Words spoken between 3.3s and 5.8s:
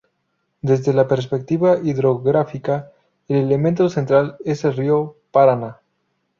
elemento central es el Río Paraná.